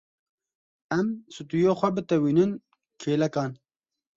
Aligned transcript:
Em 0.97 1.07
stûyê 1.35 1.71
xwe 1.79 1.89
bitewînin 1.95 2.51
kêlekan. 3.01 3.51